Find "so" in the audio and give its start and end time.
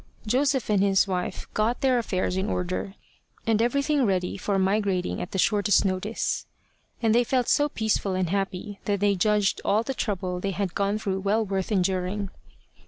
7.47-7.69